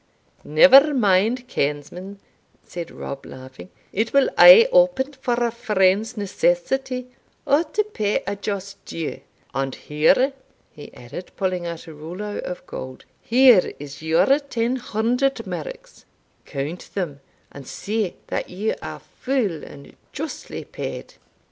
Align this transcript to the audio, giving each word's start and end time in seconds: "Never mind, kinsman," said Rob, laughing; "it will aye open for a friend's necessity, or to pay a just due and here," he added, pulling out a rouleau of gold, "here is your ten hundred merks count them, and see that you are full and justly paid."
"Never 0.43 0.95
mind, 0.95 1.47
kinsman," 1.47 2.19
said 2.65 2.89
Rob, 2.89 3.23
laughing; 3.23 3.69
"it 3.93 4.13
will 4.13 4.31
aye 4.35 4.67
open 4.71 5.13
for 5.13 5.35
a 5.35 5.51
friend's 5.51 6.17
necessity, 6.17 7.05
or 7.45 7.65
to 7.65 7.83
pay 7.83 8.23
a 8.25 8.35
just 8.35 8.83
due 8.85 9.19
and 9.53 9.75
here," 9.75 10.33
he 10.71 10.91
added, 10.95 11.29
pulling 11.35 11.67
out 11.67 11.85
a 11.85 11.93
rouleau 11.93 12.39
of 12.39 12.65
gold, 12.65 13.05
"here 13.21 13.73
is 13.77 14.01
your 14.01 14.39
ten 14.39 14.77
hundred 14.77 15.45
merks 15.45 16.05
count 16.47 16.89
them, 16.95 17.19
and 17.51 17.67
see 17.67 18.15
that 18.25 18.49
you 18.49 18.73
are 18.81 19.01
full 19.01 19.63
and 19.63 19.95
justly 20.13 20.65
paid." 20.65 21.13